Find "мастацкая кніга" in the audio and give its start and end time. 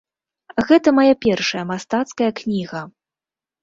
1.75-2.87